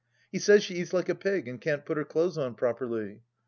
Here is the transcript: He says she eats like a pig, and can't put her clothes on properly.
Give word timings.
He 0.31 0.39
says 0.39 0.63
she 0.63 0.77
eats 0.77 0.93
like 0.93 1.09
a 1.09 1.13
pig, 1.13 1.47
and 1.47 1.61
can't 1.61 1.85
put 1.85 1.95
her 1.95 2.03
clothes 2.05 2.35
on 2.35 2.55
properly. 2.55 3.21